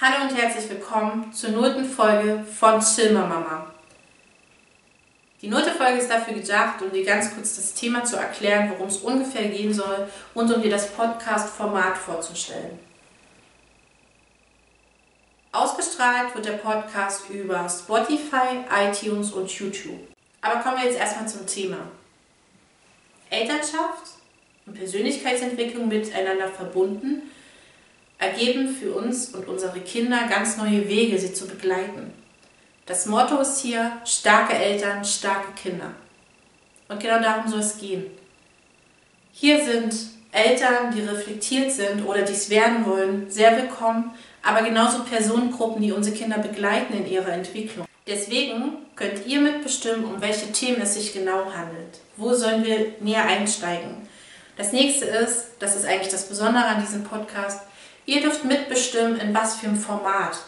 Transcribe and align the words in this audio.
Hallo 0.00 0.28
und 0.28 0.36
herzlich 0.36 0.70
willkommen 0.70 1.32
zur 1.32 1.50
nullten 1.50 1.84
Folge 1.84 2.44
von 2.44 2.78
Chilmer 2.78 3.26
Mama. 3.26 3.74
Die 5.42 5.48
nullte 5.48 5.72
Folge 5.72 5.98
ist 5.98 6.08
dafür 6.08 6.34
gedacht, 6.34 6.80
um 6.80 6.92
dir 6.92 7.04
ganz 7.04 7.34
kurz 7.34 7.56
das 7.56 7.74
Thema 7.74 8.04
zu 8.04 8.14
erklären, 8.14 8.70
worum 8.70 8.86
es 8.86 8.98
ungefähr 8.98 9.48
gehen 9.48 9.74
soll 9.74 10.08
und 10.34 10.54
um 10.54 10.62
dir 10.62 10.70
das 10.70 10.92
Podcast-Format 10.92 11.98
vorzustellen. 11.98 12.78
Ausgestrahlt 15.50 16.32
wird 16.32 16.46
der 16.46 16.58
Podcast 16.58 17.28
über 17.30 17.68
Spotify, 17.68 18.66
iTunes 18.70 19.32
und 19.32 19.50
YouTube. 19.50 19.98
Aber 20.40 20.60
kommen 20.60 20.76
wir 20.76 20.84
jetzt 20.84 21.00
erstmal 21.00 21.26
zum 21.28 21.44
Thema. 21.44 21.78
Elternschaft 23.30 24.12
und 24.64 24.74
Persönlichkeitsentwicklung 24.74 25.88
miteinander 25.88 26.46
verbunden 26.46 27.32
ergeben 28.18 28.68
für 28.68 28.92
uns 28.92 29.28
und 29.28 29.46
unsere 29.48 29.80
Kinder 29.80 30.26
ganz 30.28 30.56
neue 30.56 30.88
Wege, 30.88 31.18
sie 31.18 31.32
zu 31.32 31.46
begleiten. 31.46 32.12
Das 32.86 33.06
Motto 33.06 33.40
ist 33.40 33.60
hier, 33.60 33.92
starke 34.04 34.54
Eltern, 34.54 35.04
starke 35.04 35.52
Kinder. 35.52 35.92
Und 36.88 37.00
genau 37.00 37.20
darum 37.20 37.48
soll 37.48 37.60
es 37.60 37.78
gehen. 37.78 38.06
Hier 39.32 39.64
sind 39.64 39.94
Eltern, 40.32 40.92
die 40.94 41.02
reflektiert 41.02 41.70
sind 41.70 42.04
oder 42.04 42.22
dies 42.22 42.50
werden 42.50 42.84
wollen, 42.84 43.30
sehr 43.30 43.56
willkommen, 43.56 44.10
aber 44.42 44.62
genauso 44.62 45.04
Personengruppen, 45.04 45.82
die 45.82 45.92
unsere 45.92 46.16
Kinder 46.16 46.38
begleiten 46.38 46.94
in 46.94 47.06
ihrer 47.06 47.32
Entwicklung. 47.32 47.86
Deswegen 48.06 48.78
könnt 48.96 49.26
ihr 49.26 49.40
mitbestimmen, 49.40 50.04
um 50.04 50.20
welche 50.20 50.50
Themen 50.50 50.80
es 50.80 50.94
sich 50.94 51.12
genau 51.12 51.52
handelt. 51.52 52.00
Wo 52.16 52.34
sollen 52.34 52.64
wir 52.64 52.94
näher 53.00 53.24
einsteigen? 53.24 54.08
Das 54.56 54.72
nächste 54.72 55.04
ist, 55.04 55.50
das 55.58 55.76
ist 55.76 55.84
eigentlich 55.84 56.10
das 56.10 56.28
Besondere 56.28 56.64
an 56.64 56.80
diesem 56.80 57.04
Podcast, 57.04 57.60
Ihr 58.08 58.22
dürft 58.22 58.42
mitbestimmen, 58.42 59.20
in 59.20 59.34
was 59.34 59.56
für 59.56 59.66
einem 59.66 59.76
Format. 59.76 60.38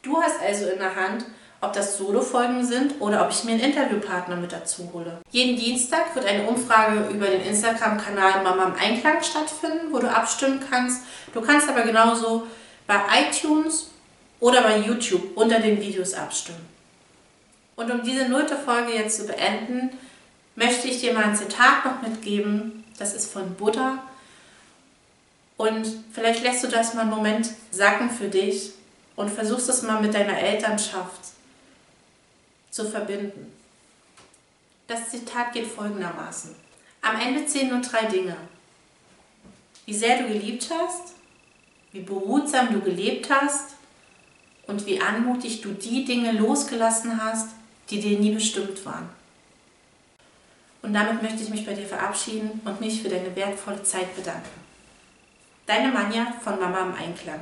Du 0.00 0.22
hast 0.22 0.40
also 0.40 0.66
in 0.68 0.78
der 0.78 0.94
Hand, 0.94 1.24
ob 1.60 1.72
das 1.72 1.98
Solo-Folgen 1.98 2.64
sind 2.64 3.00
oder 3.00 3.24
ob 3.24 3.32
ich 3.32 3.42
mir 3.42 3.50
einen 3.50 3.62
Interviewpartner 3.62 4.36
mit 4.36 4.52
dazu 4.52 4.88
hole. 4.92 5.20
Jeden 5.32 5.56
Dienstag 5.56 6.14
wird 6.14 6.24
eine 6.24 6.44
Umfrage 6.44 7.08
über 7.12 7.26
den 7.26 7.40
Instagram-Kanal 7.40 8.44
Mama 8.44 8.66
im 8.66 8.74
Einklang 8.76 9.20
stattfinden, 9.24 9.88
wo 9.90 9.98
du 9.98 10.08
abstimmen 10.08 10.60
kannst. 10.70 11.02
Du 11.34 11.40
kannst 11.40 11.68
aber 11.68 11.82
genauso 11.82 12.46
bei 12.86 13.00
iTunes 13.22 13.90
oder 14.38 14.62
bei 14.62 14.78
YouTube 14.78 15.36
unter 15.36 15.58
den 15.58 15.80
Videos 15.80 16.14
abstimmen. 16.14 16.64
Und 17.74 17.90
um 17.90 18.04
diese 18.04 18.28
nullte 18.28 18.54
Folge 18.54 18.92
jetzt 18.92 19.16
zu 19.16 19.26
beenden, 19.26 19.90
möchte 20.54 20.86
ich 20.86 21.00
dir 21.00 21.12
mal 21.12 21.24
ein 21.24 21.34
Zitat 21.34 21.84
noch 21.84 22.02
mitgeben. 22.02 22.84
Das 23.00 23.14
ist 23.14 23.32
von 23.32 23.56
Buddha 23.56 23.98
und 25.60 25.86
vielleicht 26.10 26.42
lässt 26.42 26.64
du 26.64 26.68
das 26.68 26.94
mal 26.94 27.02
einen 27.02 27.10
Moment 27.10 27.50
sacken 27.70 28.08
für 28.08 28.28
dich 28.28 28.70
und 29.14 29.28
versuchst 29.28 29.68
es 29.68 29.82
mal 29.82 30.00
mit 30.00 30.14
deiner 30.14 30.38
Elternschaft 30.38 31.20
zu 32.70 32.88
verbinden. 32.88 33.52
Das 34.86 35.10
Zitat 35.10 35.52
geht 35.52 35.66
folgendermaßen. 35.66 36.54
Am 37.02 37.20
Ende 37.20 37.44
zählen 37.44 37.68
nur 37.68 37.82
drei 37.82 38.06
Dinge. 38.06 38.36
Wie 39.84 39.92
sehr 39.92 40.22
du 40.22 40.28
geliebt 40.28 40.70
hast, 40.72 41.12
wie 41.92 42.00
behutsam 42.00 42.72
du 42.72 42.80
gelebt 42.80 43.28
hast 43.28 43.74
und 44.66 44.86
wie 44.86 44.98
anmutig 44.98 45.60
du 45.60 45.72
die 45.74 46.06
Dinge 46.06 46.32
losgelassen 46.32 47.22
hast, 47.22 47.50
die 47.90 48.00
dir 48.00 48.18
nie 48.18 48.32
bestimmt 48.32 48.82
waren. 48.86 49.10
Und 50.80 50.94
damit 50.94 51.22
möchte 51.22 51.42
ich 51.42 51.50
mich 51.50 51.66
bei 51.66 51.74
dir 51.74 51.86
verabschieden 51.86 52.62
und 52.64 52.80
mich 52.80 53.02
für 53.02 53.10
deine 53.10 53.36
wertvolle 53.36 53.82
Zeit 53.82 54.16
bedanken. 54.16 54.69
Deine 55.70 55.92
Manja 55.92 56.26
von 56.42 56.58
Mama 56.58 56.80
im 56.80 56.94
Einklang. 56.96 57.38